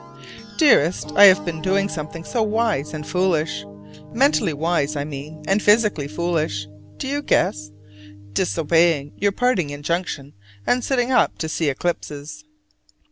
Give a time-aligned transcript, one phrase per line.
[0.57, 3.63] Dearest: I have been doing something so wise and foolish:
[4.11, 6.67] mentally wise, I mean, and physically foolish.
[6.97, 7.69] Do you guess?
[8.33, 10.33] Disobeying your parting injunction,
[10.65, 12.43] and sitting up to see eclipses.